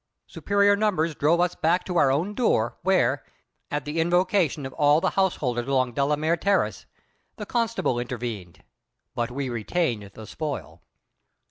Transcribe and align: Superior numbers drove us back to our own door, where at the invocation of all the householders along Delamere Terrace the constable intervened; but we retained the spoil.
Superior 0.25 0.75
numbers 0.75 1.13
drove 1.13 1.39
us 1.41 1.53
back 1.53 1.83
to 1.85 1.97
our 1.97 2.11
own 2.11 2.33
door, 2.33 2.75
where 2.81 3.23
at 3.69 3.85
the 3.85 3.99
invocation 3.99 4.65
of 4.65 4.73
all 4.73 4.99
the 4.99 5.11
householders 5.11 5.67
along 5.67 5.93
Delamere 5.93 6.37
Terrace 6.37 6.87
the 7.35 7.45
constable 7.45 7.99
intervened; 7.99 8.63
but 9.13 9.29
we 9.29 9.47
retained 9.47 10.09
the 10.15 10.25
spoil. 10.25 10.81